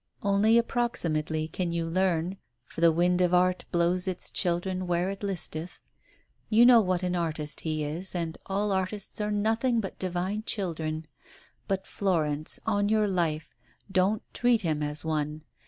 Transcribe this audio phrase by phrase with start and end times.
[0.23, 5.21] Only approximately can you learn, for the wind of art blows its children where it
[5.21, 5.79] listeth.
[6.49, 11.05] You know what an artist he is, and all artists are nothing but divine children.
[11.67, 13.53] But, Florence, on your life,
[13.91, 15.43] don't treat him as one.